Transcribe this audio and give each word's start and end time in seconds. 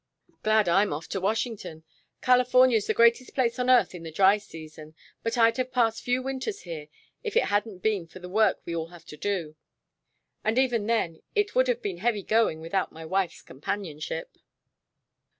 "Glad 0.41 0.67
I'm 0.67 0.93
off 0.93 1.05
for 1.05 1.19
Washington. 1.19 1.83
California's 2.21 2.87
the 2.87 2.93
greatest 2.95 3.35
place 3.35 3.59
on 3.59 3.69
earth 3.69 3.93
in 3.93 4.01
the 4.01 4.09
dry 4.11 4.39
season, 4.39 4.95
but 5.21 5.37
I'd 5.37 5.57
have 5.57 5.71
passed 5.71 6.01
few 6.01 6.23
winters 6.23 6.61
here 6.61 6.87
if 7.23 7.37
it 7.37 7.43
hadn't 7.53 7.83
been 7.83 8.07
for 8.07 8.17
the 8.17 8.27
work 8.27 8.63
we 8.65 8.75
all 8.75 8.87
had 8.87 9.05
to 9.09 9.17
do, 9.17 9.55
and 10.43 10.57
even 10.57 10.87
then 10.87 11.21
it 11.35 11.53
would 11.53 11.67
have 11.67 11.83
been 11.83 11.97
heavy 11.97 12.23
going 12.23 12.61
without 12.61 12.91
my 12.91 13.05
wife's 13.05 13.43
companionship." 13.43 14.39